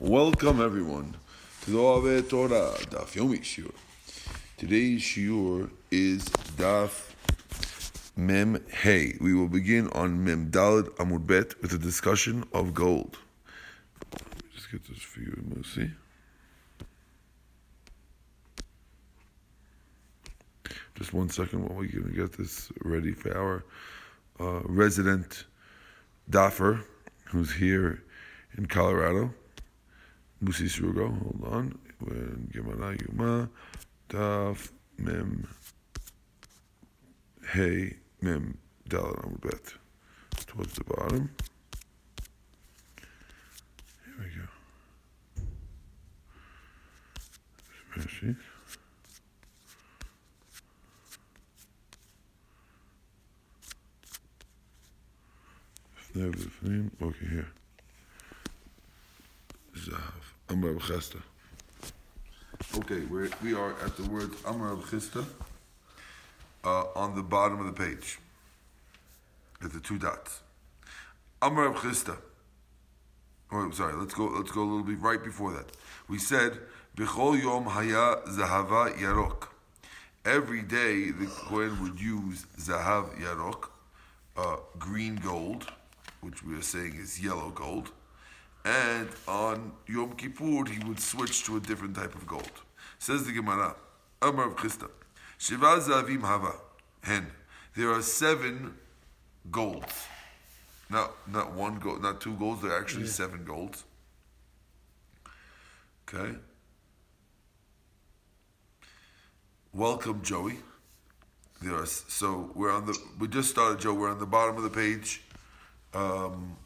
[0.00, 1.16] Welcome everyone
[1.62, 3.74] to the Ave Torah Daf Yomi Shiur.
[4.56, 6.24] Today's Shiur is
[6.56, 7.10] Daf
[8.16, 9.16] Mem Hey.
[9.20, 13.18] We will begin on Mem Dalad Amud Bet with a discussion of gold.
[14.12, 15.90] Let me just get this for you, Musi.
[20.94, 23.64] Just one second while to get this ready for our
[24.38, 25.46] uh, resident
[26.30, 26.84] Daffer,
[27.24, 28.04] who's here
[28.56, 29.34] in Colorado.
[30.42, 31.78] Musi Srugo, hold on.
[31.98, 33.50] When Gemara Yuma,
[34.08, 35.48] Daf Mem
[37.52, 38.56] Hey Mem
[38.88, 39.74] Amud Bet.
[40.46, 41.30] Towards the bottom.
[44.04, 44.46] Here we go.
[47.96, 48.36] Rashi.
[57.02, 57.48] Okay, here.
[59.76, 60.27] Zahav.
[60.50, 61.20] Amar Chisda.
[62.78, 65.24] Okay, we're, we are at the word Amar Chisda
[66.64, 68.18] uh, on the bottom of the page.
[69.62, 70.40] At the two dots.
[71.42, 72.16] Amr Amar Chisda.
[73.52, 73.94] Oh, sorry.
[73.94, 74.26] Let's go.
[74.26, 75.66] Let's go a little bit right before that.
[76.08, 76.58] We said
[76.96, 79.48] B'chol Yom Haya Zahava Yarok.
[80.24, 83.68] Every day the Kohen would use Zahav Yarok,
[84.36, 85.72] uh, green gold,
[86.20, 87.92] which we are saying is yellow gold
[88.64, 92.52] and on Yom Kippur he would switch to a different type of gold.
[92.98, 93.76] Says the Gemara,
[94.20, 94.90] Amar Chisda,
[95.38, 96.54] Shiva Zavim Hava,
[97.02, 97.26] Hen.
[97.76, 98.74] There are seven
[99.50, 100.06] golds.
[100.90, 102.62] Not not one gold, not two golds.
[102.62, 103.10] There are actually yeah.
[103.10, 103.84] seven golds.
[106.08, 106.38] Okay.
[109.74, 110.56] Welcome, Joey.
[111.60, 112.98] There are, so we're on the.
[113.18, 113.92] We just started, Joe.
[113.92, 115.22] We're on the bottom of the page.
[115.92, 116.56] Um,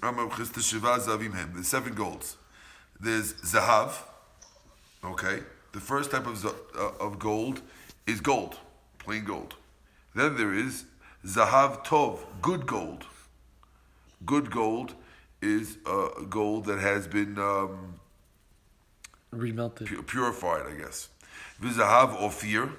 [0.00, 2.36] the seven golds.
[3.00, 3.92] There's Zahav,
[5.04, 5.40] okay?
[5.72, 6.50] The first type of, uh,
[7.00, 7.60] of gold
[8.06, 8.56] is gold,
[8.98, 9.54] plain gold.
[10.14, 10.84] Then there is
[11.26, 13.04] Zahav Tov, good gold.
[14.24, 14.94] Good gold
[15.42, 18.00] is uh, gold that has been um,
[19.34, 21.08] remelted, pu- purified, I guess.
[21.62, 22.70] Vizahav Ophir,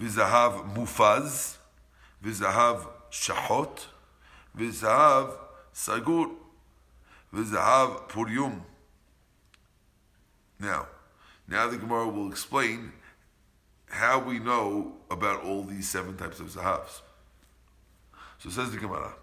[0.00, 1.56] Vizahav Mufaz,
[2.24, 3.86] Vizahav Shahot,
[4.56, 5.36] Vizahav
[5.74, 6.30] Sagur,
[7.34, 8.60] Vizahav Puryum.
[10.60, 10.86] Now,
[11.48, 12.92] now the Gemara will explain
[13.86, 17.00] how we know about all these seven types of Zahavs.
[18.38, 19.14] So says the Gemara.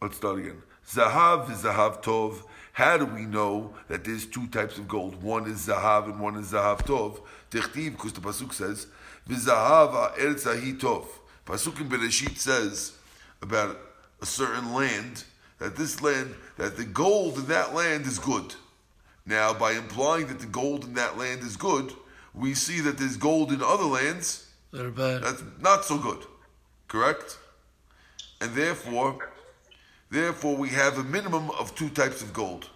[0.00, 0.62] Let's start again.
[0.88, 2.42] Zahav is Zahav Tov.
[2.72, 5.22] How do we know that there's two types of gold?
[5.22, 7.20] One is Zahav and one is Zahav Tov.
[7.50, 8.88] Tichtiv, because the Pasuk says,
[9.28, 10.44] V'zahava eretz
[10.78, 11.06] tov.
[11.46, 12.92] Pasuk in Bereshit says
[13.40, 13.78] about
[14.20, 15.24] a certain land
[15.58, 18.54] that this land, that the gold in that land is good.
[19.24, 21.92] Now, by implying that the gold in that land is good,
[22.34, 25.22] we see that there's gold in other lands that are bad.
[25.22, 26.18] That's not so good.
[26.88, 27.38] Correct?
[28.40, 29.30] And therefore,
[30.10, 32.68] therefore we have a minimum of two types of gold.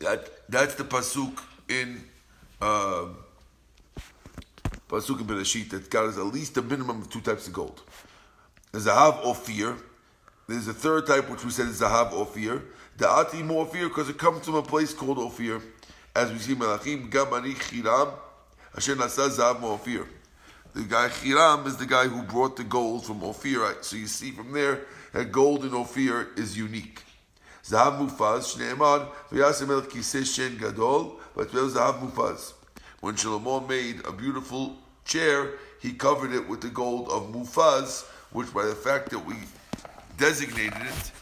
[0.00, 1.38] That that's the pasuk
[1.68, 2.02] in
[2.60, 3.06] uh,
[4.88, 7.82] pasuk in Bereshit that God has at least a minimum of two types of gold.
[8.72, 9.76] There's Zahav Ophir.
[10.48, 12.62] There's a third type which we said is Zahav Ophir.
[12.96, 15.60] The Atim Ophir because it comes from a place called Ophir,
[16.16, 18.12] as we see Melachim Gamari Chiram
[18.74, 20.06] Asher Nasa Zahav Ophir.
[20.74, 23.76] The guy Chiram is the guy who brought the gold from Ophir.
[23.82, 24.80] So you see from there
[25.12, 27.02] that gold in Ophir is unique.
[27.64, 32.54] Zahav Mufaz, Shneimar, V'yasem el kiseh shen gadol, but Zahav Mufaz.
[33.00, 38.52] When Shlomo made a beautiful chair, he covered it with the gold of Mufaz, which
[38.52, 39.34] by the fact that we
[40.18, 41.12] designated it,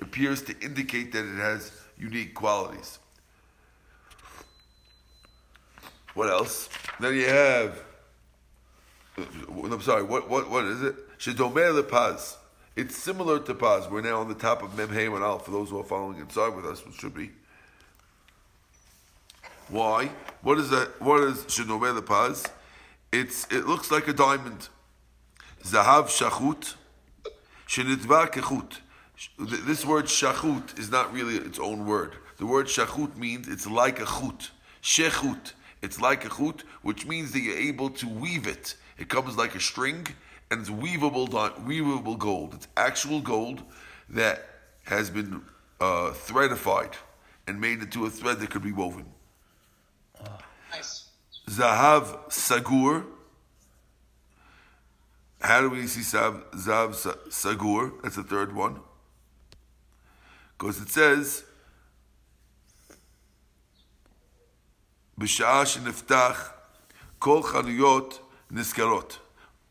[0.00, 2.98] appears to indicate that it has unique qualities.
[6.14, 6.68] What else?
[7.00, 7.82] Then you have.
[9.16, 10.02] I'm sorry.
[10.02, 11.18] What what what is it?
[11.18, 12.36] Shedomer lepaz.
[12.76, 13.88] It's similar to Paz.
[13.88, 16.18] We're now on the top of Mem Hey and Al for those who are following
[16.18, 17.30] inside with us, which should be.
[19.68, 20.10] Why?
[20.42, 21.00] What is that?
[21.00, 22.44] What is Shinome the Paz?
[23.12, 24.68] It's it looks like a diamond.
[25.62, 26.74] Zahav shachut,
[27.68, 28.78] shenitva kechut.
[29.38, 32.16] This word shachut is not really its own word.
[32.38, 34.50] The word shachut means it's like a chut.
[34.82, 35.52] Shechut.
[35.80, 38.74] It's like a chut, which means that you're able to weave it.
[38.98, 40.08] It comes like a string
[40.53, 42.53] and it's weavable, weavable gold.
[42.55, 43.63] It's actual gold
[44.09, 44.45] that
[44.83, 45.41] has been
[45.79, 46.97] uh, threadified
[47.47, 49.05] and made into a thread that could be woven.
[50.71, 51.09] Nice.
[51.47, 53.05] Zahav Sagur.
[55.41, 58.01] How do we see Zahav, Zahav Sa- Sagur?
[58.01, 58.79] That's the third one.
[60.57, 61.43] Because it says,
[65.17, 66.51] בשעה שנפתח
[67.19, 69.22] כל חנויות נסגרות.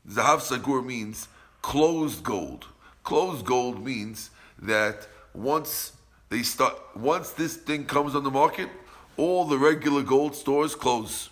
[0.09, 1.27] Zahav Sagur means
[1.61, 2.67] closed gold.
[3.03, 4.29] Closed gold means
[4.61, 5.93] that once
[6.29, 8.69] they start, once this thing comes on the market,
[9.17, 11.29] all the regular gold stores close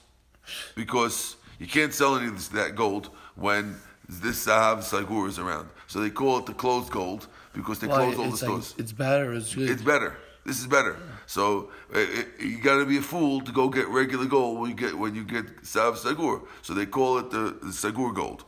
[0.75, 3.75] because you can't sell any of this, that gold when
[4.07, 5.69] this Zahav Sagur is around.
[5.87, 8.75] So they call it the closed gold because they close all the like, stores.
[8.77, 9.69] it's or it's good?
[9.69, 10.17] It's better.
[10.45, 10.97] This is better.
[11.30, 14.70] So uh, it, you got to be a fool to go get regular gold when
[14.70, 16.46] you get when you get Sav Sagur.
[16.62, 18.44] So they call it the, the Sagur gold.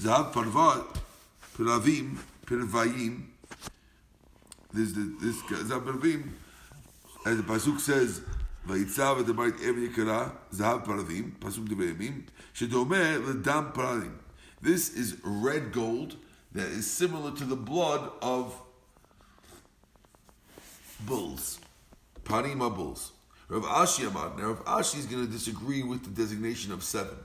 [0.00, 0.96] Zahav Parvat,
[1.56, 3.26] Piravim, Pirvayim.
[4.72, 6.30] This the this Zahav Piravim,
[7.26, 8.22] as the pasuk says,
[8.66, 12.22] ויצב את הבית אבן יקרה, זהב פרדים, פסוק דברי ימים,
[12.54, 14.12] שדומה לדם פרדים.
[14.62, 16.16] This is red gold
[16.54, 18.60] that is similar to the blood of
[21.01, 21.59] bulls.
[22.23, 23.11] Parima bulls.
[23.47, 24.37] Rav Ashi Amad.
[24.37, 27.17] Now Rav Ashi is going to disagree with the designation of seven.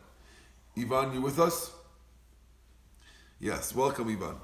[0.77, 1.73] Ivan, you with us?
[3.39, 4.37] Yes, welcome, Ivan.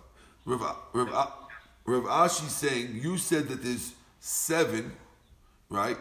[0.44, 1.32] Rav, Rav,
[1.84, 4.92] Rav Ashi saying, you said that there's seven,
[5.68, 5.98] right?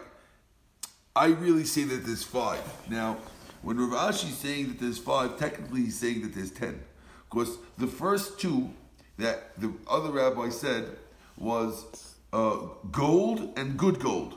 [1.15, 2.61] I really say that there's five.
[2.89, 3.17] Now,
[3.61, 6.81] when Rav Ashi is saying that there's five, technically he's saying that there's ten.
[7.29, 8.69] Because the first two
[9.17, 10.97] that the other rabbi said
[11.37, 12.57] was uh,
[12.91, 14.35] gold and good gold,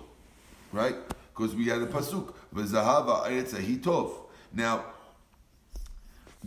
[0.72, 0.94] right?
[1.34, 4.12] Because we had a pasuk, v'zahava hitov.
[4.52, 4.84] Now,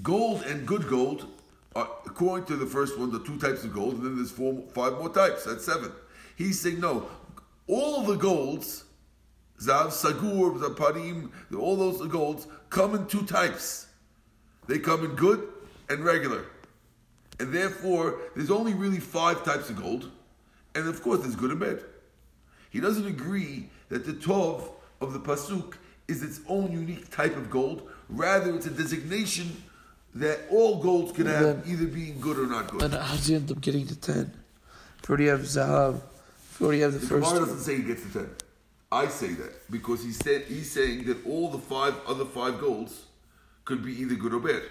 [0.02, 1.28] gold and good gold,
[1.76, 4.64] are, according to the first one, the two types of gold, and then there's four,
[4.74, 5.44] five more types.
[5.44, 5.92] That's seven.
[6.38, 7.08] He's saying no,
[7.68, 8.86] all the golds,
[9.60, 13.88] zav, sagur, zaparim, all those golds come in two types.
[14.68, 15.50] They come in good
[15.90, 16.46] and regular.
[17.42, 20.10] And therefore, there's only really five types of gold.
[20.76, 21.84] And of course, there's good and bad.
[22.70, 24.70] He doesn't agree that the Tov
[25.02, 25.74] of the Pasuk
[26.08, 27.90] is its own unique type of gold.
[28.10, 29.64] Rather, it's a designation
[30.16, 32.82] that all golds can have Then- either being good or not good.
[32.84, 34.32] And how does he end up getting to 10?
[35.02, 36.02] If you already have Zahav,
[36.52, 38.30] if you already have the The first Gemara doesn't say he gets to 10.
[38.92, 43.06] I say that because he said, he's saying that all the five other five golds
[43.64, 44.64] could be either good or bad.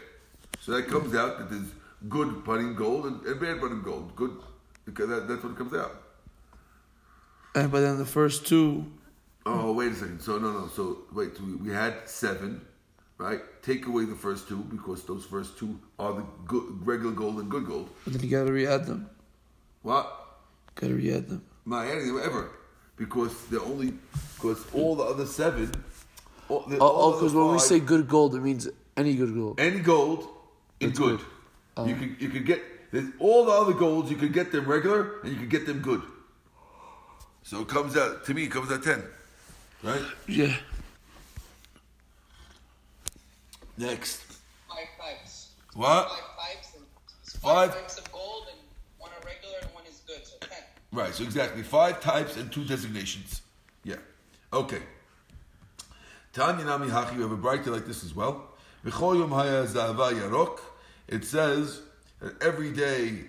[0.60, 1.70] So that comes out that there's
[2.08, 4.14] good putting gold and, and bad putting gold.
[4.14, 4.36] Good,
[4.84, 6.02] because that, that's what comes out.
[7.54, 8.86] And but then the first two,
[9.46, 10.20] Oh, wait a second.
[10.20, 10.68] So no, no.
[10.68, 12.60] So wait, we, we had seven,
[13.18, 13.40] right?
[13.62, 17.50] Take away the first two because those first two are the good, regular gold and
[17.50, 17.88] good gold.
[18.04, 19.08] but then you gotta re-add them.
[19.82, 20.06] What?
[20.74, 21.42] Gotta re-add them.
[21.66, 22.50] Not them ever,
[22.96, 23.94] because they're only
[24.36, 25.72] because all the other seven.
[26.48, 29.34] All, the- Oh, all oh, because when we say good gold, it means any good
[29.34, 29.58] gold.
[29.60, 30.28] any gold
[30.80, 31.18] is It's good.
[31.18, 31.26] good.
[31.76, 31.86] Oh.
[31.86, 34.10] You could you could get there's all the other golds.
[34.10, 36.02] You could get them regular and you could get them good.
[37.42, 38.44] So it comes out to me.
[38.44, 39.02] It comes out ten,
[39.82, 40.02] right?
[40.28, 40.54] Yeah.
[43.78, 44.20] Next,
[44.68, 45.48] Five types.
[45.74, 46.08] what?
[46.08, 46.84] Five types and
[47.40, 48.58] Five- five types of gold and
[48.98, 50.24] one are regular and one is good.
[50.26, 50.58] So ten.
[50.92, 53.40] Right, so exactly five types and two designations.
[53.84, 53.96] Yeah.
[54.52, 54.82] Okay.
[56.32, 58.50] Tanya Nami Hachi, we have a Braita like this as well.
[58.84, 60.60] V'chol yom haya za'ava yarok.
[61.08, 61.80] It says
[62.20, 63.20] that every day,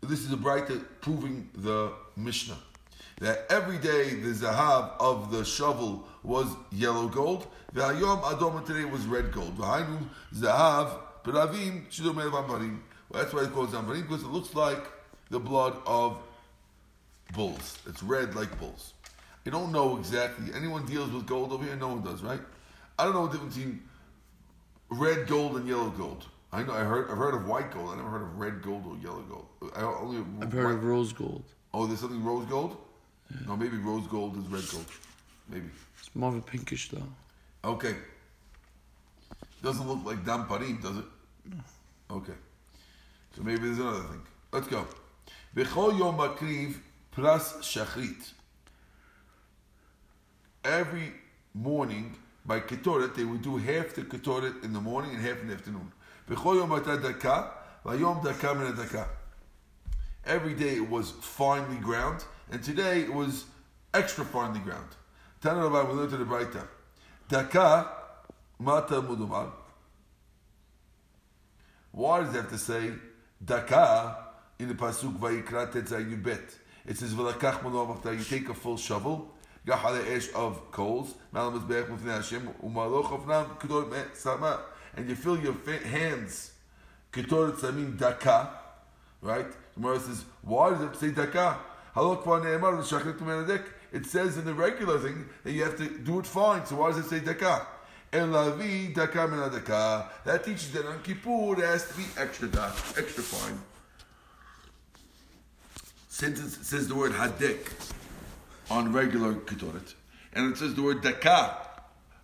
[0.00, 2.58] this is a Braita proving the Mishnah.
[3.20, 7.46] That every day the zahav of the shovel was yellow gold.
[7.72, 9.58] The adom and today was red gold.
[9.58, 12.78] V'hainu zahav peravim shidomei v'ambarim.
[13.10, 14.84] That's why it's called zambarim because it looks like
[15.30, 16.18] the blood of
[17.34, 17.78] bulls.
[17.86, 18.94] It's red like bulls.
[19.46, 20.52] I don't know exactly.
[20.54, 21.74] Anyone deals with gold over here?
[21.74, 22.40] No one does, right?
[22.98, 23.82] I don't know the difference between
[24.90, 26.24] red gold and yellow gold.
[26.52, 27.90] I know I heard I've heard of white gold.
[27.90, 29.72] I never heard of red gold or yellow gold.
[29.76, 31.44] I only I've heard of rose gold.
[31.74, 32.76] Oh, there's something rose gold.
[33.46, 34.86] No, maybe rose gold is red gold.
[35.48, 35.68] Maybe.
[35.98, 37.02] It's more of a pinkish though.
[37.64, 37.96] Okay.
[39.62, 41.04] Doesn't look like dam parim, does it?
[42.10, 42.32] Okay.
[43.36, 44.22] So maybe there's another thing.
[44.52, 44.86] Let's go.
[45.54, 46.76] B'chol yom makriv
[47.14, 48.32] pras shachrit.
[50.64, 51.12] Every
[51.52, 55.48] morning by ketoret they would do half the ketoret in the morning and half in
[55.48, 55.92] the afternoon.
[56.30, 56.60] Every
[60.54, 63.46] day it was finely ground, and today it was
[63.94, 64.88] extra finely ground.
[65.40, 66.68] Tana Rabbi, we learned to the Braita.
[67.30, 67.90] Daka
[68.58, 69.50] mata mudumar.
[71.92, 72.90] Why does it have to say
[73.42, 74.18] daka
[74.58, 76.56] in the pasuk vayikra tetzah yubet?
[76.84, 79.34] It says v'lakach mudumar You take a full shovel,
[79.66, 84.60] gahale esh of coals, malam mizbeach mufnei Hashem, umaloch ofnam kedor sama,
[84.96, 85.54] and you fill your
[85.84, 86.52] hands
[87.12, 88.50] kedor samim daka,
[89.22, 89.46] right?
[89.74, 91.58] Gemara says, why does it say daka?
[93.90, 96.66] It says in the regular thing that you have to do it fine.
[96.66, 97.66] So why does it say daka?
[98.12, 100.06] El lavi daka menadaka.
[100.24, 103.58] That teaches that on Kippur it has to be extra dark, extra fine.
[106.08, 107.92] Since it says the word hadik
[108.70, 109.94] on regular ketoret,
[110.34, 111.56] and it says the word daka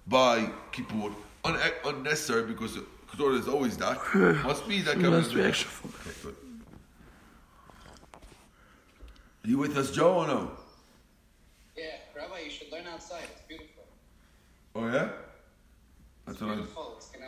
[0.06, 1.10] by kippur,
[1.44, 2.78] un- unnecessary because
[3.10, 3.98] ketoret is always that.
[4.44, 4.98] must be daka.
[4.98, 5.48] It must be menadek.
[5.48, 5.92] extra fine.
[6.00, 6.36] Okay, good.
[9.44, 10.50] Are you with us, Joe, or no?
[11.76, 11.84] Yeah,
[12.16, 13.24] Rabbi, you should learn outside.
[13.32, 13.84] It's beautiful.
[14.74, 15.10] Oh yeah.
[16.26, 16.54] That's what I.
[16.54, 16.94] Beautiful.
[16.96, 17.26] It's gonna.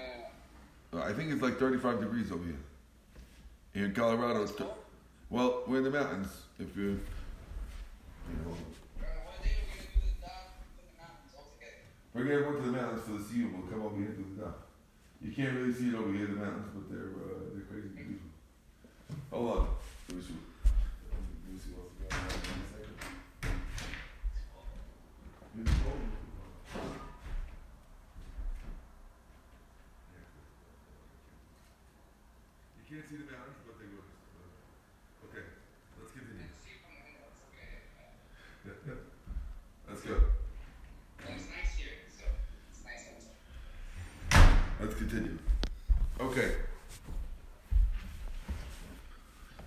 [0.94, 2.56] Uh, I think it's like 35 degrees over here.
[3.74, 4.52] Here in Colorado, it's.
[5.28, 6.28] Well, we're in the mountains.
[6.58, 6.82] If you.
[6.84, 6.98] you
[8.44, 8.56] know,
[12.24, 13.44] gonna go to the mountains for the sea.
[13.44, 14.68] We'll come over here to the dock.
[15.20, 17.88] You can't really see it over here, in the mountains, but they're uh, they're crazy
[17.88, 18.30] beautiful.
[19.30, 19.68] Hold on.
[20.08, 20.34] Let me see.
[20.34, 21.36] Let me.
[32.76, 34.04] You can't see the mountains, but they're good.
[35.26, 35.44] Okay,
[35.98, 36.46] let's continue.
[36.62, 37.26] See from the window.
[37.32, 37.40] It's
[38.84, 39.00] okay.
[39.88, 40.14] Let's go.
[41.26, 42.24] And it's nice here, so
[42.70, 43.40] it's nice outside.
[44.80, 45.38] Let's continue.
[46.20, 46.50] Okay.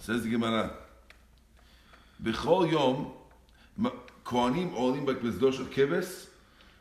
[0.10, 0.72] Says the Gemara.
[2.24, 3.12] B'chol yom,
[4.25, 6.25] Kohanim olim b'kbezdosh of keves.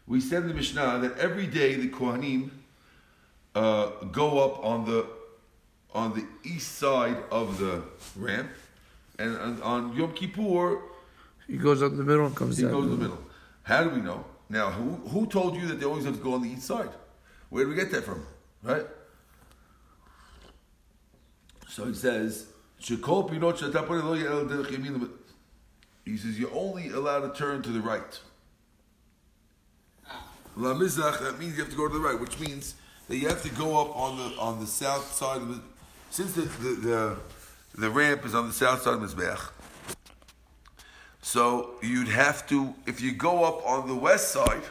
[0.06, 2.48] We said in the Mishnah that every day the Kohanim
[3.54, 5.04] uh, go up on the
[5.92, 7.82] on the east side of the
[8.16, 8.48] ramp,
[9.18, 10.78] and on, on Yom Kippur
[11.46, 12.72] He goes up the middle and comes he down.
[12.72, 13.22] goes in the middle.
[13.62, 14.24] How do we know?
[14.48, 16.92] Now, who who told you that they always have to go on the east side?
[17.50, 18.26] Where do we get that from?
[18.62, 18.86] Right?
[21.68, 22.46] So he says,
[22.80, 25.10] "Shekol pinot shetapore lo oh, ya'el derech yamin."
[26.04, 28.20] He says you're only allowed to turn to the right.
[30.08, 30.30] Ah.
[30.56, 32.74] La mizrach, that means you have to go to the right, which means
[33.08, 35.60] that you have to go up on the on the south side of the.
[36.10, 37.16] Since the the, the,
[37.74, 39.50] the ramp is on the south side of Mizbeach,
[41.28, 44.62] so you'd have to, if you go up on the west side,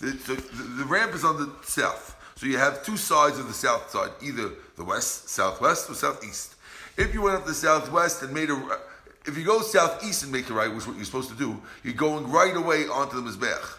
[0.00, 0.34] the, the,
[0.78, 2.16] the ramp is on the south.
[2.34, 6.56] So you have two sides of the south side, either the west, southwest, or southeast.
[6.96, 8.78] If you went up the southwest and made a,
[9.26, 11.60] if you go southeast and make the right, which is what you're supposed to do,
[11.82, 13.78] you're going right away onto the Mizbech.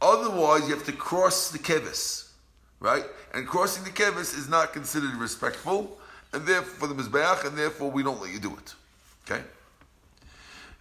[0.00, 2.30] Otherwise, you have to cross the kevis,
[2.80, 3.04] right?
[3.34, 5.98] And crossing the kevis is not considered respectful,
[6.32, 8.74] and therefore for the Mizbeach, and therefore we don't let you do it.
[9.24, 9.42] Okay?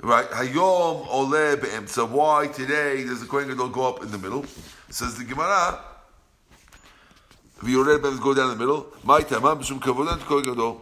[0.01, 2.09] Right, Hayom ole be'emtza.
[2.09, 4.45] Why today does the Kohen Gadol go up in the middle?
[4.89, 5.79] Says the Gemara.
[7.59, 8.87] V'yored ben go down in the middle.
[9.03, 10.81] My tamam b'shum kavod and Kohen Gadol.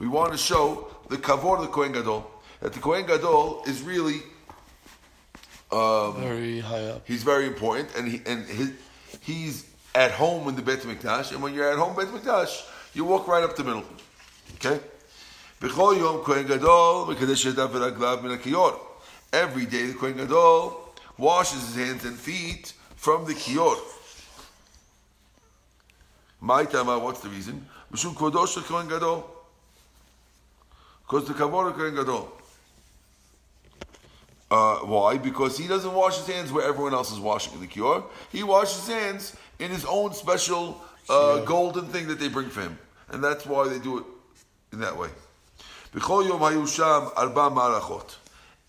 [0.00, 2.28] We want to show the kavod of the Kohen Gadol.
[2.60, 4.22] That the Kohen Gadol is really
[5.70, 7.06] um, Very high up.
[7.06, 8.72] he's very important, and he and his
[9.20, 13.04] he's at home in the Beit Mikdash, and when you're at home Beit Mikdash, you
[13.04, 13.84] walk right up the middle.
[14.54, 14.80] Okay.
[15.60, 18.78] B'chol yom Kohen Gadol mekadesh yadav v'raglav min hakiyor.
[19.32, 23.76] Every day the Kohen Gadol washes his hands and feet from the kiyor.
[26.40, 27.66] My tama, what's the reason?
[27.92, 29.39] Mishum kodosh Kohen Gadol.
[31.10, 32.30] Because the kavod Kohen Gadol.
[34.48, 35.18] Uh, why?
[35.18, 38.04] Because he doesn't wash his hands where everyone else is washing in the kiyor.
[38.30, 42.60] He washes his hands in his own special uh, golden thing that they bring for
[42.60, 44.04] him, and that's why they do it
[44.72, 45.08] in that way.
[45.92, 48.14] B'chol yom hayu sham arba marachot.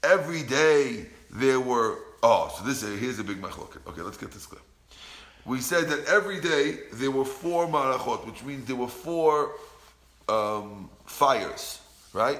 [0.03, 2.00] Every day there were.
[2.24, 3.86] Oh, so this here's a big machloket.
[3.88, 4.62] Okay, let's get this clear.
[5.45, 9.51] We said that every day there were four marachot, which means there were four
[10.27, 11.81] um, fires,
[12.13, 12.39] right?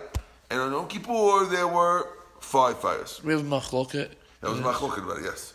[0.50, 2.08] And on Yom Kippur there were
[2.40, 3.22] five fires.
[3.24, 4.12] We have machloket.
[4.42, 5.54] That was machloket about it, yes.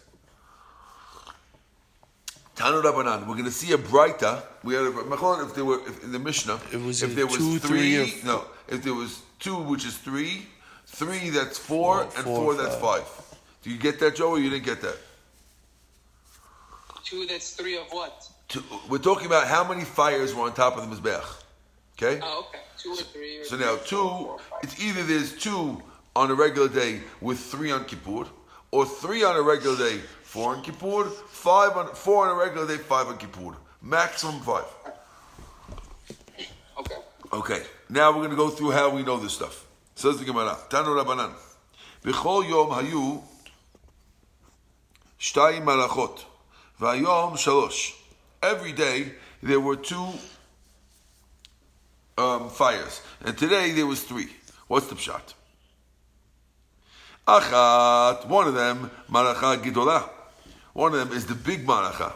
[2.54, 3.26] Tanu Rabbanan.
[3.26, 4.42] We're going to see a Braita.
[4.64, 6.58] We had a machloket if there were if in the Mishnah.
[6.72, 8.44] It was if a there was two, three, three, or- no.
[8.68, 10.46] If there was two, which is three,
[10.86, 13.06] three that's four, Four, and four, four, that's five.
[13.06, 13.38] five.
[13.62, 14.96] Do you get that, Joe, or you didn't get that?
[17.04, 18.28] Two, that's three of what?
[18.48, 21.24] Two, we're talking about how many fires were on top of the mizbech.
[21.96, 22.20] Okay.
[22.22, 22.60] Oh, okay
[23.44, 25.82] so now two, it's either there's two
[26.14, 28.26] on a regular day with three on Kippur,
[28.70, 32.66] or three on a regular day, four on Kippur, five on four on a regular
[32.66, 33.56] day, five on Kippur.
[33.82, 34.64] Maximum five.
[36.78, 36.96] Okay.
[37.32, 37.62] Okay.
[37.88, 39.66] Now we're gonna go through how we know this stuff.
[39.94, 40.56] Says the Gemara.
[40.68, 41.32] Tanu Rabbanan.
[42.02, 43.22] B'chol yom hayu
[45.20, 46.24] shtayim malachot.
[46.80, 47.92] Vayom shalosh.
[48.42, 49.12] Every day
[49.42, 50.08] there were two
[52.18, 54.28] um, fires, and today there was three.
[54.68, 55.34] What's the pshat?
[57.26, 60.08] Achat, one of them, maracha gidolah.
[60.72, 62.12] One of them is the big maracha.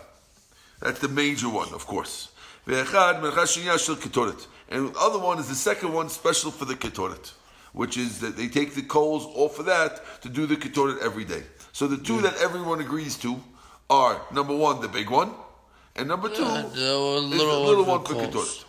[0.81, 2.29] That's the major one, of course.
[2.67, 4.47] Ve'echad maracha sheniya shel ketoret.
[4.69, 7.33] And the other one is the second one, special for the ketoret,
[7.73, 11.25] which is that they take the coals off of that to do the ketoret every
[11.25, 11.43] day.
[11.73, 13.41] So the two that everyone agrees to
[13.89, 15.33] are number one, the big one,
[15.97, 18.65] and number two Yeah, is the the little little one one for for ketoret.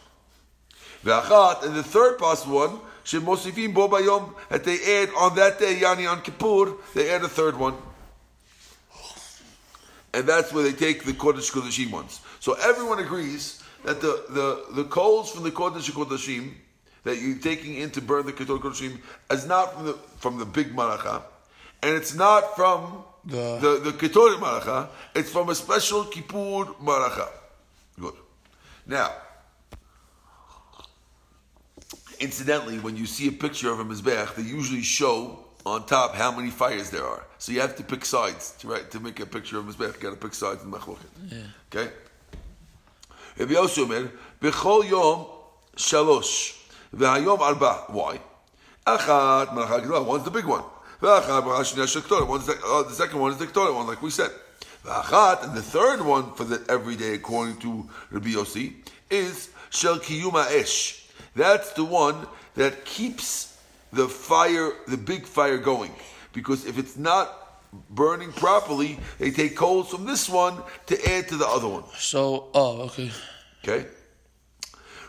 [1.03, 5.75] Ve'achat, and the third possible one, shemosifim bo bayom, that they add on that day,
[5.75, 7.75] yani on Kippur, they add a third one.
[10.13, 12.19] And that's where they take the Kodesh Kodeshim ones.
[12.41, 16.51] So everyone agrees that the, the, the coals from the Kodesh Kodeshim
[17.03, 18.99] that you're taking in to burn the Kodesh Kodeshim
[19.31, 21.23] is not from the, from the big Maracha,
[21.81, 27.29] and it's not from The- the, the Maracha, it's from a special Kippur Maracha.
[27.99, 28.15] Good.
[28.85, 29.11] Now,
[32.21, 36.31] incidentally, when you see a picture of a Mizbeach, they usually show on top how
[36.31, 37.25] many fires there are.
[37.37, 39.95] So you have to pick sides to right to make a picture of Mizbeach.
[39.95, 41.09] You got to pick sides in Machloket.
[41.73, 41.91] Okay.
[43.37, 44.11] Rabbi Yossi Omer,
[44.41, 45.25] b'chol yom
[45.75, 46.57] shalosh,
[46.95, 47.85] v'hayom arba.
[47.87, 48.19] Why?
[48.85, 50.05] Achat malacha gedolah.
[50.05, 50.63] One's the big one.
[51.01, 52.27] V'achat malacha sheniya shel ketoret.
[52.27, 54.31] One's the, uh, the second one is the ketoret one, like we said.
[54.85, 58.73] V'achat, and the third one for the everyday, according to Rabbi Yossi,
[59.09, 61.00] is shel kiyuma esh.
[61.35, 63.57] That's the one that keeps
[63.93, 65.93] the fire, the big fire going.
[66.33, 67.37] Because if it's not
[67.89, 70.57] burning properly, they take coals from this one
[70.87, 71.83] to add to the other one.
[71.97, 73.11] So, oh, okay.
[73.63, 73.87] Okay?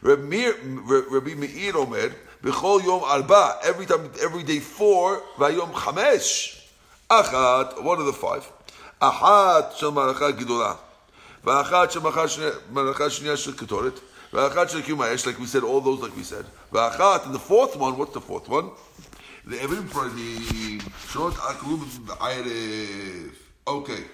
[0.03, 2.13] Rabbi Meir- Omer,
[2.43, 6.61] B'chol Yom Arba, every time, every day four, Vayom Chamesh,
[7.09, 8.51] Achat, one of the five,
[9.01, 10.77] Achat Shel Gedolah,
[11.45, 14.01] V'achat Shel Maracha Shniya Shel Ketoret,
[14.33, 18.49] Like we said, all those like we said, and the fourth one, what's the fourth
[18.49, 18.71] one?
[19.45, 21.83] The Evrim Pradim, Shot Aklum.
[23.67, 24.05] Okay.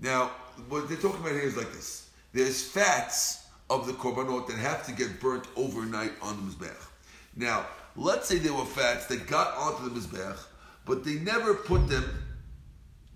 [0.00, 0.30] Now,
[0.68, 2.08] what they're talking about here is like this.
[2.32, 6.88] There's fats of the korbanot that have to get burnt overnight on the mizbech.
[7.36, 10.38] Now, let's say there were fats that got onto the mizbech,
[10.84, 12.04] but they never put them.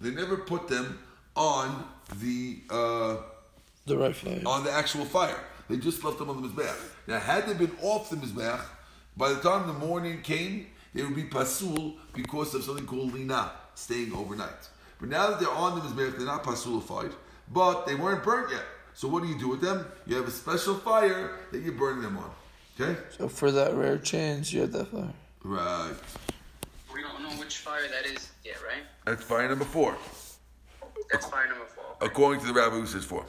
[0.01, 0.99] They never put them
[1.35, 1.85] on
[2.17, 3.17] the uh,
[3.87, 4.41] The right fire.
[4.47, 5.39] on the actual fire.
[5.69, 6.77] They just left them on the Mizbeach.
[7.07, 8.61] Now, had they been off the Mizbeach,
[9.17, 13.53] by the time the morning came, they would be pasul because of something called lina,
[13.75, 14.69] staying overnight.
[15.01, 17.11] But now that they're on the Mizbeach, they're not pasulified,
[17.53, 18.63] but they weren't burnt yet.
[18.95, 19.87] So what do you do with them?
[20.07, 22.31] You have a special fire that you burn them on.
[22.79, 23.01] Okay?
[23.17, 25.13] So for that rare chance, you had that fire.
[25.43, 25.95] Right.
[26.95, 28.83] We don't know which fire that is yet, right?
[29.07, 29.97] That's fire number four.
[31.11, 31.85] That's fire number four.
[32.01, 33.25] according to the rabbi who says four.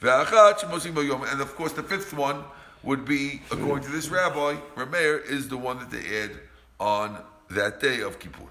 [0.00, 2.44] And of course, the fifth one
[2.82, 6.30] would be, according to this rabbi, Rameir, is the one that they add
[6.78, 7.18] on
[7.50, 8.44] that day of Kippur.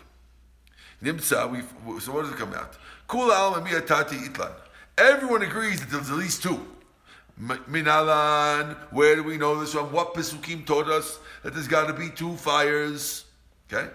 [1.21, 2.75] So what does it come out?
[3.07, 4.51] Kula al tati itlan.
[4.97, 6.59] Everyone agrees that there's at least two.
[7.39, 9.91] Minalan, where do we know this from?
[9.93, 13.25] What Pesukim taught us that there's got to be two fires?
[13.71, 13.87] Okay?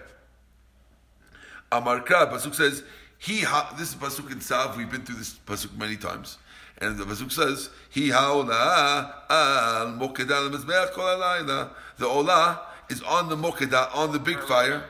[1.71, 2.83] Amar Pasuk says,
[3.17, 6.37] he ha, this is Pasuk in Sav, we've been through this Pasuk many times.
[6.83, 11.69] And the Pasuk says, he haola al mokedah mizbeach kol halayla.
[11.97, 14.83] The olah is on the mokedah, on the big fire.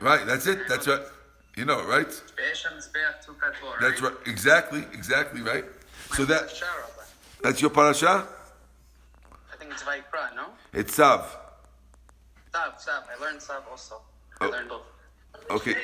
[0.00, 1.00] Right, that's it, that's right.
[1.56, 2.22] You know it, right?
[2.36, 3.80] be'esh ha-mizbeach tukat bo, right?
[3.80, 5.64] That's right, exactly, exactly right.
[6.14, 6.52] So that
[7.42, 8.26] that's your parasha?
[9.52, 10.46] I think it's Vaikra, no?
[10.74, 11.20] It's Sav.
[12.52, 13.04] Sav, Sav.
[13.14, 14.02] I learned Sav also.
[14.40, 14.50] I Oh.
[14.50, 14.86] learned both.
[15.50, 15.74] Okay.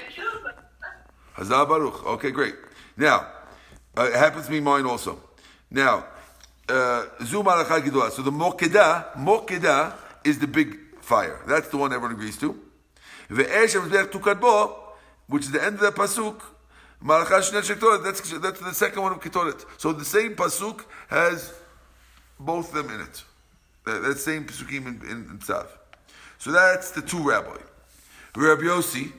[1.37, 2.05] Hazal Baruch.
[2.07, 2.57] Okay, great.
[2.97, 3.27] Now,
[3.97, 5.19] uh, it happens to be mine also.
[5.71, 6.05] Now,
[6.69, 11.41] uh, Zu Malacha So the Mokedah, Mokedah is the big fire.
[11.47, 12.61] That's the one everyone agrees to.
[13.29, 13.47] Which
[15.45, 16.41] is the end of the pasuk.
[17.03, 19.65] That's that's the second one of Ketoret.
[19.79, 21.53] So the same pasuk has
[22.39, 23.25] both them in it.
[23.85, 25.67] That, that same pasukim in, in, in Tzav.
[26.39, 27.59] So that's the two rabbi.
[28.35, 29.13] Rabbi Yossi,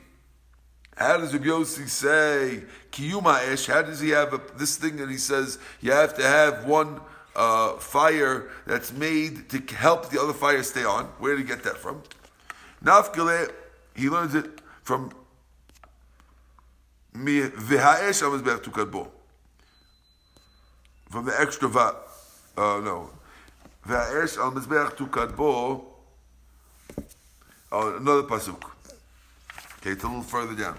[0.98, 3.68] how does Rabbi Yossi say kiyuma esh?
[3.68, 7.00] How does he have a, this thing that he says you have to have one
[7.36, 11.06] uh, fire that's made to help the other fire stay on?
[11.20, 12.02] Where did he get that from?
[12.84, 13.52] Nafkele,
[13.96, 15.12] he learns it from.
[17.14, 17.36] From
[21.26, 21.96] the extra va,
[22.58, 23.12] uh, no,
[23.88, 25.86] v'ha'esh al mizbech tukad bo.
[27.72, 28.64] Oh, another pasuk.
[29.80, 30.76] Okay, it's a little further down.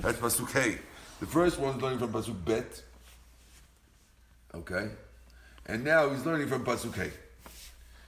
[0.00, 0.78] That's Pasuk Hey.
[1.20, 2.82] The first one is learning from Pasuk Bet.
[4.54, 4.90] Okay?
[5.66, 7.10] And now he's learning from Pasuk Hey.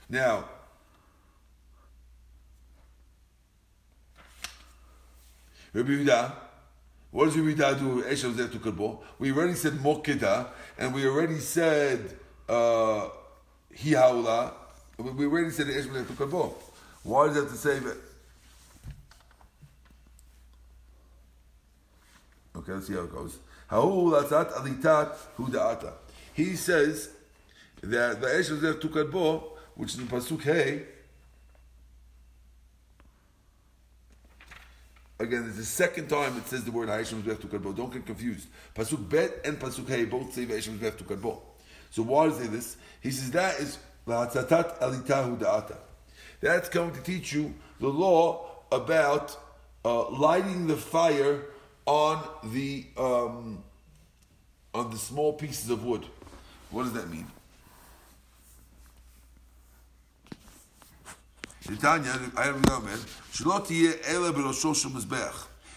[0.08, 0.44] Now,
[5.72, 6.32] Rabbi Yehuda,
[7.10, 9.00] what does Rabbi Yehuda do Eshav Zeh Tukadbo?
[9.18, 10.48] We already said Mokida,
[10.78, 12.16] and we already said
[12.48, 13.08] uh,
[13.76, 14.52] Hihaula.
[14.98, 16.54] We already said Eshav Zeh Tukadbo.
[17.02, 17.80] Why does he have to say
[22.70, 23.38] Okay, let's see how it goes.
[26.34, 27.10] He says
[27.82, 29.42] that the Eshav Zeh Tukadbo,
[29.74, 30.84] which is in Pasuk Hey,
[35.18, 37.76] Again, it's the second time it says the word Ha'eshem Mizbech Tukadbo.
[37.76, 38.48] Don't get confused.
[38.74, 41.40] Pasuk Bet and Pasuk Hey both say Ha'eshem Mizbech Tukadbo.
[41.90, 42.76] So why does he say this?
[43.02, 45.76] He says that is La'atzatat Alitahu Da'ata.
[46.40, 49.38] That's coming to teach you the law about
[49.84, 51.44] uh, lighting the fire
[51.90, 52.22] on
[52.52, 53.64] the um,
[54.72, 56.06] on the small pieces of wood.
[56.70, 57.26] What does that mean?
[61.80, 62.98] Tanya, I don't know, man.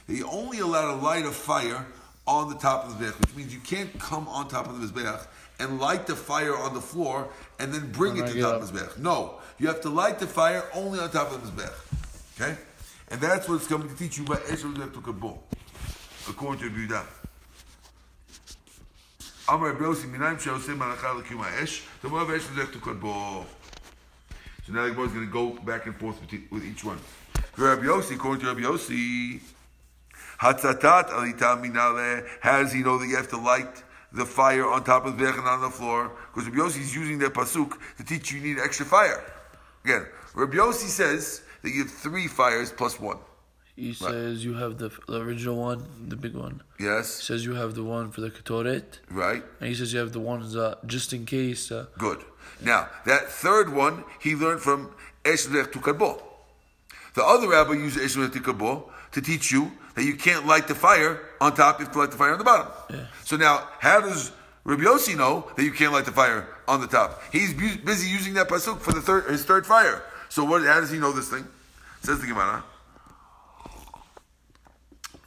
[0.08, 1.86] He only allowed to light a fire
[2.28, 4.88] on the top of the mizbeach, which means you can't come on top of the
[4.88, 5.26] mizbeach
[5.60, 7.28] and light the fire on the floor
[7.60, 9.00] and then bring it to the top of the mizbeach.
[9.00, 12.42] No, you have to light the fire only on top of the mizbeach.
[12.42, 12.58] Okay,
[13.10, 15.44] and that's what it's coming to teach you by to Kabul,
[16.30, 17.04] according to Yehuda.
[19.50, 23.46] Amar Rabbi Minaim Sheosim Malachal L'Kiyum Ha'esh, the Moav Esh L'Zek Tukadbo.
[24.66, 26.18] So now the Gemara is going to go back and forth
[26.50, 26.98] with, each one.
[27.58, 29.42] Rabbi Yossi, according to Rabbi Yossi,
[30.40, 32.26] Hatzatat alita minale.
[32.40, 33.84] How does he know that you have to light
[34.14, 36.12] the fire on top of the and on the floor?
[36.34, 39.24] Because Rabbi Yossi is using that pasuk to teach you you need extra fire.
[39.84, 43.18] Again, Rabbi Yossi says that you have three fires plus one.
[43.76, 46.62] He says you have the, the original one, the big one.
[46.80, 47.20] Yes.
[47.20, 49.44] He says you have the one for the ketoret, Right.
[49.60, 51.72] and he says you have the ones uh, just in case.
[51.72, 52.24] Uh, Good.
[52.62, 54.92] Now that third one he learned from
[55.24, 56.22] Eshlech Tukadbo.
[57.16, 61.20] The other rabbi used Eshlech Tukadbo to teach you that you can't light the fire
[61.42, 62.68] on top; you have to light the fire on the bottom.
[62.92, 63.06] Yeah.
[63.24, 64.32] So now, how does
[64.66, 67.22] Rabbi Yossi know that you can't light the fire on the top?
[67.32, 70.04] He's bu- busy using that pasuk for the third his third fire.
[70.30, 70.62] So what?
[70.64, 71.46] How does he know this thing?
[72.04, 72.64] Says the Gemara.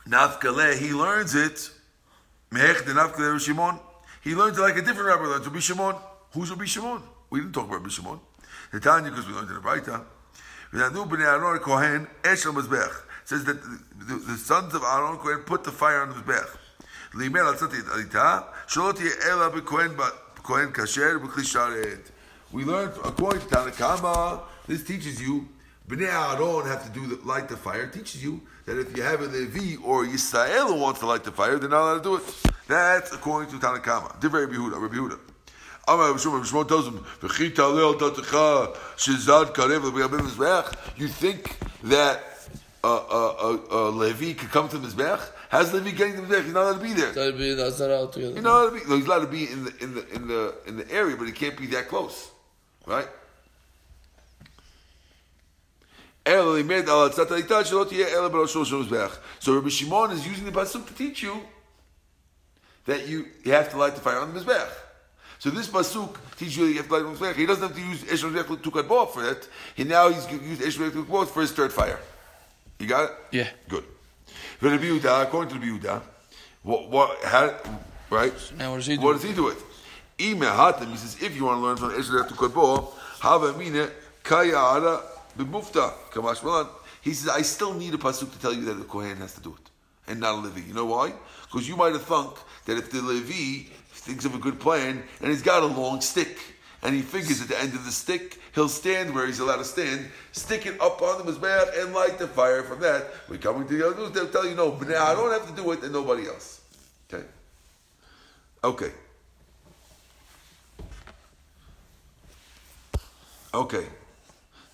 [0.08, 1.70] Nafkale, he learns it.
[2.52, 3.78] Mehech de Nafkale Shimon.
[4.22, 5.46] He learns it like a different rabbi learns.
[5.46, 5.96] Rabbi Shimon.
[6.32, 7.02] Who's Rabbi Shimon?
[7.30, 8.20] We didn't talk about Rabbi Shimon.
[8.72, 10.04] The Tanya, because we learned in the Braita.
[10.72, 12.92] V'nanu b'nei Aaron Kohen esh al mizbech.
[13.24, 16.56] Says that the, the, sons of Aaron Kohen put the fire on the mizbech.
[17.14, 19.96] Limer al tzati alita shelo tiyeh ela b'kohen
[20.42, 21.98] kohen kasher b'kli.
[22.52, 24.42] We learned according to Tanakama.
[24.66, 25.48] This teaches you
[25.88, 27.82] Bnei Aaron have to do the, light the fire.
[27.82, 31.22] It teaches you that if you have a Levi or Yisrael who wants to light
[31.22, 32.22] the fire, they're not allowed to do it.
[32.66, 34.20] That's according to Tanakama.
[34.20, 34.82] Divrei Rabbi Yehuda.
[34.82, 35.18] Rabbi Yehuda.
[35.86, 41.56] Amar Rabbi Shimon, Rabbi tells him, "V'chita leil tatecha shezad karev l'biyabim mizbeach." You think
[41.84, 42.20] that
[42.82, 45.20] uh, uh, uh, uh, Levi could come to the mizbeach?
[45.48, 46.44] How's Levi getting to the mizbeach?
[46.46, 47.12] He's not allowed to be there.
[47.12, 48.12] that'd be that's not.
[48.14, 48.88] He's not allowed to be.
[48.88, 51.26] No, he's allowed to be in the in the in the in the area, but
[51.28, 52.32] he can't be that close,
[52.86, 53.06] right?
[56.26, 56.34] So
[59.54, 61.40] Rabbi Shimon is using the pasuk to teach you
[62.86, 64.68] that you, you have to light the fire on the mizbech.
[65.38, 67.36] So this pasuk teaches you that you have to light on the mizbech.
[67.36, 69.48] He doesn't have to use Eshon Mizbech Tukadbo for it.
[69.76, 72.00] He now he's used Eshon Mizbech Tukadbo for his third fire.
[72.80, 73.16] You got it?
[73.30, 73.48] Yeah.
[73.68, 73.84] Good.
[74.60, 76.02] According to Rabbi Yehuda,
[76.64, 77.54] what, what, how,
[78.10, 78.32] right?
[78.58, 79.02] Now what does he do?
[79.02, 79.58] What does he do it?
[80.18, 83.88] Ime hatem, he says, if you want to learn from Eshon Tukadbo, have mine
[84.24, 85.02] kaya ara
[85.36, 86.68] b'mufta.
[87.02, 89.40] He says, I still need a pasuk to tell you that the Kohen has to
[89.40, 89.70] do it,
[90.10, 90.66] and not a Levi.
[90.66, 91.12] You know why?
[91.44, 95.30] Because you might have thunk that if the Levi thinks of a good plan and
[95.30, 96.38] he's got a long stick,
[96.82, 99.64] and he figures at the end of the stick he'll stand where he's allowed to
[99.64, 103.06] stand, stick it up on the mizbeach and light the fire from that.
[103.28, 105.62] We're coming to the other they'll tell you no, but now I don't have to
[105.62, 106.60] do it and nobody else.
[107.12, 107.24] Okay.
[108.64, 108.92] Okay.
[113.54, 113.86] Okay.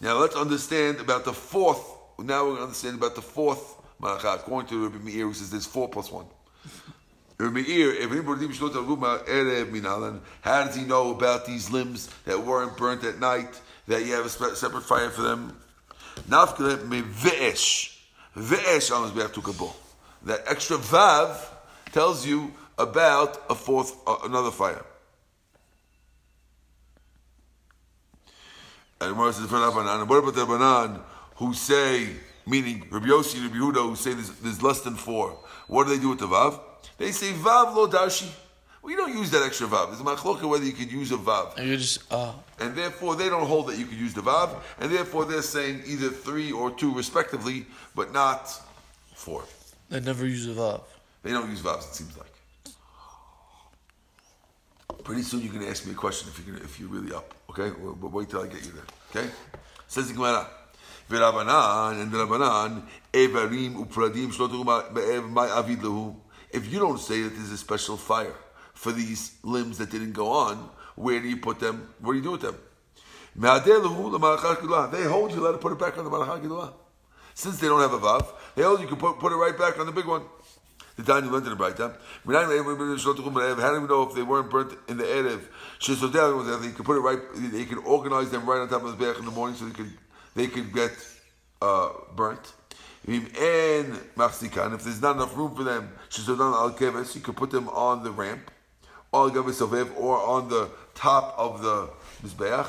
[0.02, 1.80] Now let's understand about the fourth.
[2.18, 4.34] Now we're going to understand about the fourth malacha.
[4.34, 6.26] According to Rabbi Meir, who says there's four plus one.
[7.38, 8.40] Rabbi if anybody
[10.40, 13.60] how does he know about these limbs that weren't burnt at night?
[13.86, 15.56] That you have a separate fire for them.
[16.28, 17.98] Nafkele me ve'esh,
[18.92, 19.74] on his to kabul.
[20.24, 21.36] That extra vav
[21.92, 24.84] tells you about a fourth, uh, another fire.
[29.08, 30.00] Gemara says for Rabbanan.
[30.00, 31.00] And what about the Rabbanan
[31.36, 32.08] who say
[32.46, 35.38] meaning Rabbi Yossi and Rabbi Yehuda who say there's, there's less than four.
[35.68, 36.60] What do they do with the vav?
[36.98, 38.28] They say vav lo darshi.
[38.82, 39.88] We don't use that extra vav.
[39.88, 41.56] There's a machloka whether you could use a vav.
[41.56, 44.56] And you just uh And therefore, they don't hold that you could use the vav,
[44.80, 48.50] and therefore they're saying either three or two respectively, but not
[49.14, 49.44] four.
[49.88, 50.82] they never use a vav.
[51.22, 52.31] They don't use vavs, it seems like.
[55.04, 57.12] Pretty soon you're going to ask me a question if you're, gonna, if you're really
[57.12, 57.70] up, okay?
[57.78, 59.30] We'll, we'll wait till I get you there, okay?
[59.88, 60.48] Says the Gemara.
[61.10, 62.18] V'Rabbanan and the
[63.12, 66.14] evarim upradim shlo tu'u be'ev avid lehu.
[66.50, 68.34] If you don't say that there's a special fire
[68.74, 71.92] for these limbs that didn't go on, where do you put them?
[72.00, 72.56] What do you do with them?
[73.34, 76.72] They hold you, let it put it back on the malachar.
[77.34, 79.78] Since they don't have a vav, they hold you can put, put it right back
[79.78, 80.22] on the big one.
[80.96, 81.94] The time you learned in the time.
[82.26, 82.46] How
[83.74, 85.40] do we know if they weren't burnt in the erev?
[86.60, 87.18] They could put it right.
[87.34, 89.72] They could organize them right on top of the berach in the morning, so they
[89.72, 89.92] could
[90.34, 90.92] they could get
[91.62, 92.52] uh, burnt.
[93.06, 98.50] And if there's not enough room for them, you could put them on the ramp,
[99.12, 101.88] or on the top of the
[102.22, 102.66] mizbeach.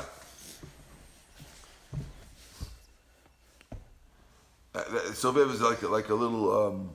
[4.74, 4.82] Uh,
[5.12, 6.90] Sovev is like like a little um,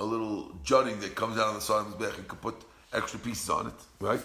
[0.00, 2.16] a little jutting that comes out on the side of the mizbeach.
[2.16, 2.56] You could put
[2.92, 4.20] extra pieces on it, right?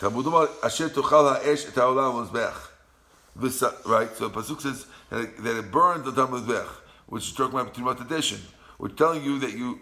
[0.00, 2.54] Omar, Asher tochal ha'esh et ha'olam mizbeach.
[3.34, 4.08] This, uh, right?
[4.16, 6.68] So the pasuk says that it, that it burned the top of the mizbeach,
[7.06, 8.40] which is talking about Tumat tradition.
[8.78, 9.80] We're telling you that you.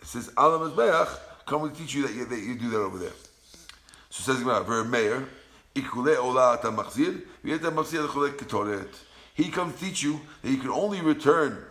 [0.00, 1.18] It says Alam mizbeach.
[1.46, 3.12] Come to teach you that you, that you do that over there.
[4.08, 5.28] So says Gemara, very mayor,
[5.74, 8.88] ikule ola machzir, machzir ketoret.
[9.34, 11.64] He comes teach you that you can only return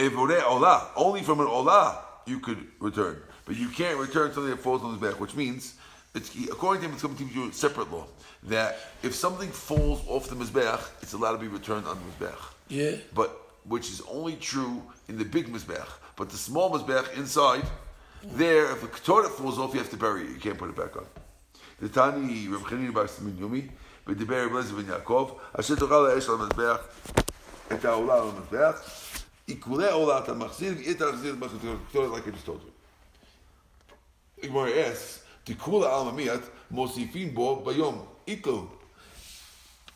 [0.00, 4.60] evore ola, only from an ola you could return, but you can't return something that
[4.60, 5.74] falls on his back, which means,
[6.14, 8.06] it's, according to him, it's going to teach you a separate law
[8.44, 12.42] that if something falls off the mizbeach, it's allowed to be returned on the mizbeach.
[12.68, 12.96] Yeah.
[13.14, 13.30] But
[13.64, 17.64] which is only true in the big mizbeach, but the small mizbeach inside,
[18.22, 20.30] there, if a ketoret falls off, you have to bury it.
[20.30, 21.06] You can't put it back on.
[21.80, 23.70] The Tani Reb Chanina bar Simin Yumi,
[24.06, 26.76] בדיבר רב אליעזר בן יעקב, אשר תאכל האש על המזבח,
[27.72, 28.80] את העולה על המזבח,
[29.55, 34.49] Ikule ola ta machzir, v'it machzir b'chetoret, like I just told you.
[34.49, 38.67] Igmar asks, Tikula al mamiyat, mosifin bo bayom, ikul.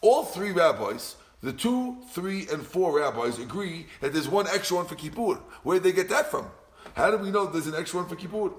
[0.01, 4.85] All three rabbis, the two, three, and four rabbis agree that there's one extra one
[4.85, 5.39] for Kippur.
[5.63, 6.47] Where did they get that from?
[6.95, 8.51] How do we know there's an extra one for Kippur?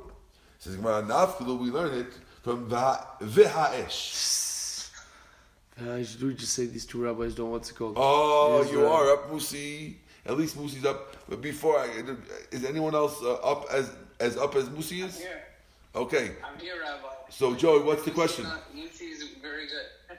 [0.59, 4.37] Says Gemara, Nafkalu, we learn it from V'ha'esh.
[5.79, 7.95] Uh, I should just say these two rabbis don't what's it called.
[7.99, 9.97] Oh, you uh, are up, Musi.
[10.27, 11.17] At least Musi's up.
[11.29, 11.89] But before, I,
[12.51, 15.19] is anyone else uh, up as as up as Musi is?
[15.19, 15.43] Here.
[15.95, 16.33] Okay.
[16.45, 17.09] I'm here, Rabbi.
[17.31, 18.45] So, Joey, what's the question?
[18.75, 20.19] Musi is very good.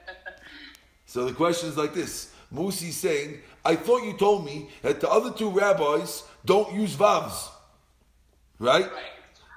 [1.06, 5.08] So the question is like this: Musi's saying, "I thought you told me that the
[5.08, 7.48] other two rabbis don't use vavs,
[8.58, 8.84] right?
[8.84, 8.92] right.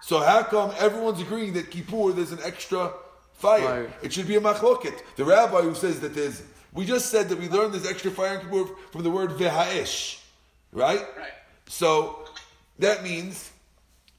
[0.02, 2.94] So how come everyone's agreeing that Kippur there's an extra
[3.34, 3.62] fire?
[3.62, 3.94] Fire.
[4.02, 4.98] It should be a machloket.
[5.18, 8.36] The rabbi who says that there's, we just said that we learned this extra fire
[8.36, 10.21] in Kippur from the word v'ha'esh,
[10.72, 11.06] right?
[11.18, 11.32] Right.
[11.68, 12.20] So
[12.80, 13.52] that means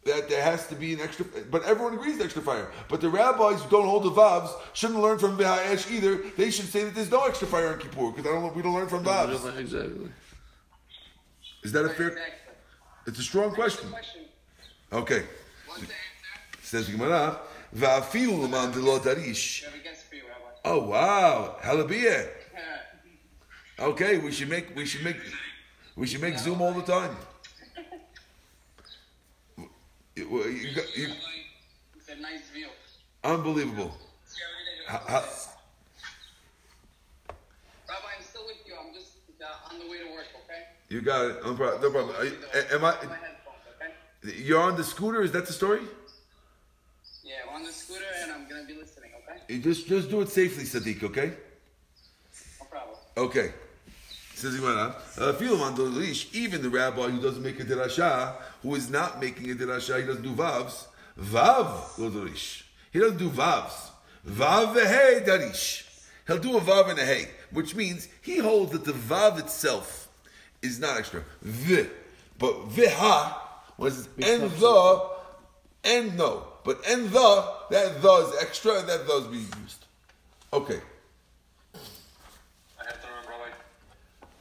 [0.04, 2.70] that there has to be an extra, but everyone agrees the extra fire.
[2.88, 6.22] But the rabbis who don't hold the vavs shouldn't learn from v'ha'esh either.
[6.36, 8.74] They should say that there's no extra fire in Kippur because I don't, we don't
[8.74, 9.58] learn from vavs.
[9.58, 10.10] Exactly.
[11.62, 12.18] Is that a fair?
[13.06, 13.90] It's a strong question.
[13.90, 14.22] question.
[14.92, 15.24] Okay.
[15.66, 15.96] What's the answer?
[16.62, 17.40] Says Gemara,
[17.76, 20.50] "Va'afilu l'man delo darish." We have a guess for you, Rabbi.
[20.64, 22.28] Oh wow, halabiyah.
[22.54, 23.86] Yeah.
[23.86, 25.16] Okay, we should make we should make
[25.96, 27.16] we should make Zoom all the time.
[30.30, 31.14] Well, you got- you-
[31.96, 32.68] It's a nice view.
[33.24, 33.96] unbelievable.
[34.88, 35.24] Ha- ha-
[37.88, 38.74] Rabbi, I'm still with you.
[38.78, 39.08] I'm just
[39.40, 40.64] uh, on the way to work, okay?
[40.88, 41.44] you got it.
[41.44, 41.82] No problem.
[41.82, 42.16] No problem.
[42.16, 42.38] Are you-
[42.76, 42.94] am I?
[42.98, 43.94] okay?
[44.44, 45.22] You're on the scooter.
[45.22, 45.80] Is that the story?
[47.24, 49.40] Yeah, I'm on the scooter and I'm gonna be listening, okay?
[49.48, 51.02] You just just do it safely, Sadiq.
[51.04, 51.36] Okay.
[52.60, 52.96] No problem.
[53.16, 53.54] Okay.
[54.42, 58.74] Says Gemara, "Afilu l'man delo darish." Even the rabbi who doesn't make a dirasha, who
[58.74, 60.86] is not making a dirasha, he doesn't do vavs.
[61.16, 62.64] Vav lo darish.
[62.90, 63.90] He doesn't do vavs.
[64.26, 65.84] Vav v'hei darish.
[66.26, 70.08] He'll do a vav and a hey, which means he holds that the vav itself
[70.60, 71.22] is not extra.
[71.42, 71.86] V,
[72.36, 73.36] but viha
[73.78, 75.10] was and the
[75.84, 79.84] and no, but and the that the is extra and that the is being used.
[80.52, 80.80] Okay.
[81.74, 81.78] I
[82.86, 83.50] have to run, Rabbi.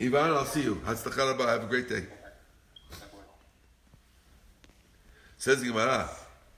[0.01, 0.81] Ivan, I'll see you.
[0.85, 2.03] Have a great day.
[5.37, 6.09] Says Gemara,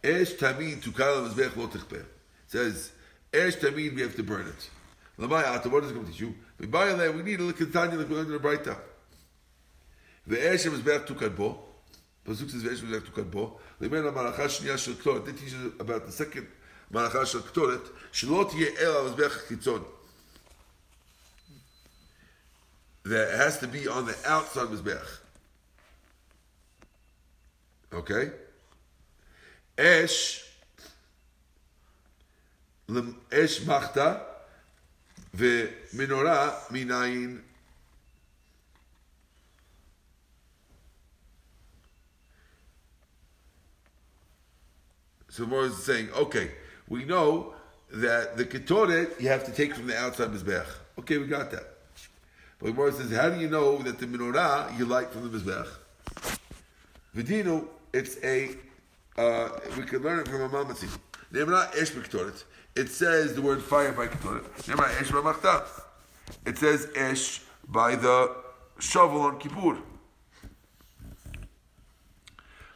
[0.03, 2.05] Esh tamid tukal mizbech lo tichper.
[2.47, 2.91] Says,
[3.33, 4.69] Esh tamid, we have to burn it.
[5.19, 6.33] Lamayata, what is it going to teach you?
[6.59, 8.41] We buy a we need a look at Tanya like we learned in
[10.25, 11.57] the Eshem is back to Kadbo.
[12.25, 13.59] Pasuk says Ve'eshem is back to Kadbo.
[13.81, 15.25] Lemen Malacha Shniya Shel Ktoret.
[15.25, 16.47] They teach us about the second
[16.93, 17.85] Malacha Shel Ktoret.
[18.13, 19.49] Shalot Yeh El Al Mizbech
[23.04, 25.06] That has to be on the outside Mizbech.
[27.92, 28.30] Okay?
[29.76, 30.48] Esh
[33.32, 34.14] אש מחתה
[35.34, 37.42] ומנורה מנין.
[45.28, 46.50] So Mor is saying, okay,
[46.88, 47.54] we know
[47.92, 50.66] that the ketoret you have to take from the outside mizbech.
[50.98, 51.71] Okay, we got that.
[52.63, 55.67] But Mor says, how do you know that the menorah you light from the mizbech?
[57.13, 58.51] Vidinu, it's a
[59.17, 60.97] uh, we can learn it from a mamatzin.
[61.33, 61.91] Nemra esh.
[62.75, 64.45] It says the word fire by ketoret.
[64.57, 65.67] Esh b'machta.
[66.45, 68.33] It says esh by the
[68.79, 69.77] shovel on Kippur.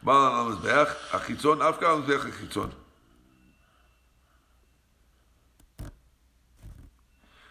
[0.04, 2.72] Achitzon afka achitzon.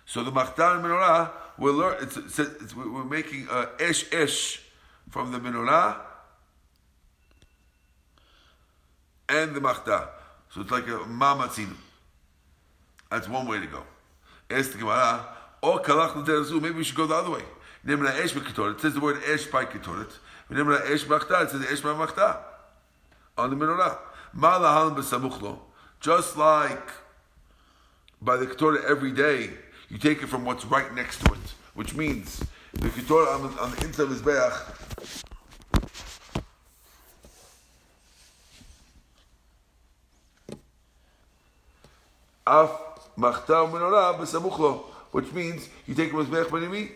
[0.06, 1.98] So the machta and menorah will learn.
[2.02, 4.62] It's, it's, it's, we're making a esh esh
[5.10, 5.98] from the menorah
[9.30, 10.10] and the machta.
[10.54, 11.76] So it's like a mamatzinu.
[13.10, 13.84] That's one way to go.
[14.50, 15.26] Ask the Gemara,
[15.62, 17.44] or kalach l'derazu, maybe we should go the other way.
[17.86, 18.76] Nemra esh b'ketoret.
[18.76, 20.12] It says the word esh by ketoret.
[20.50, 21.46] Nemra esh b'achta.
[21.46, 22.40] It says esh by machta.
[23.38, 23.98] On the menorah.
[24.34, 25.60] Ma lahal b'samuchlo.
[26.00, 26.90] Just like
[28.22, 29.52] by the ketoret every day,
[29.90, 31.40] you take it from what's right next to it.
[31.74, 34.54] Which means, the ketoret on, the- on the inside of his beach,
[42.46, 42.72] Af
[43.18, 46.92] machta menorah b'samuch which means you take him as mezbech benimi.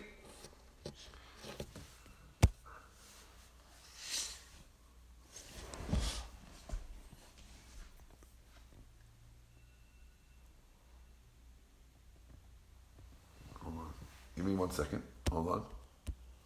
[14.42, 15.04] Give me one second.
[15.30, 15.62] Hold on.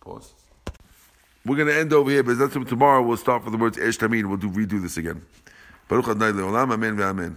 [0.00, 0.34] Pause.
[1.46, 3.96] We're going to end over here, but that's tomorrow we'll start with the words Esh
[3.96, 4.26] Tamid.
[4.26, 5.22] We'll do redo this again.
[5.88, 6.74] Baruch Adonai Leolam.
[6.74, 7.36] Amen ve'amen.